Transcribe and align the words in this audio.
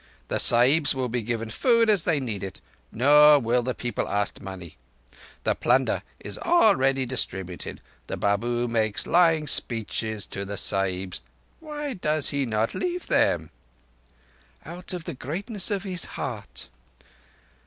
The 0.29 0.39
Sahibs 0.39 0.95
will 0.95 1.09
be 1.09 1.21
given 1.21 1.51
food 1.51 1.87
as 1.87 2.05
they 2.05 2.19
need 2.19 2.41
it—nor 2.41 3.37
will 3.37 3.61
the 3.61 3.75
people 3.75 4.09
ask 4.09 4.41
money. 4.41 4.75
The 5.43 5.53
plunder 5.53 6.01
is 6.19 6.39
already 6.39 7.05
distributed. 7.05 7.81
The 8.07 8.17
Babu 8.17 8.67
makes 8.67 9.05
lying 9.05 9.45
speeches 9.45 10.25
to 10.25 10.43
the 10.43 10.57
Sahibs. 10.57 11.21
Why 11.59 11.93
does 11.93 12.29
he 12.29 12.47
not 12.47 12.73
leave 12.73 13.05
them?" 13.05 13.51
"Out 14.65 14.91
of 14.91 15.03
the 15.05 15.13
greatness 15.13 15.69
of 15.69 15.83
his 15.83 16.05
heart." 16.17 16.69